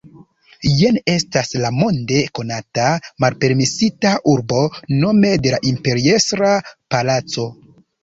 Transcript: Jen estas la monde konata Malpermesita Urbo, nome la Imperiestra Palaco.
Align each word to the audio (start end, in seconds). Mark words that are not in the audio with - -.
Jen 0.77 0.95
estas 1.11 1.53
la 1.65 1.71
monde 1.81 2.23
konata 2.39 2.87
Malpermesita 3.27 4.17
Urbo, 4.35 4.67
nome 5.07 5.37
la 5.47 5.63
Imperiestra 5.77 6.61
Palaco. 6.93 7.51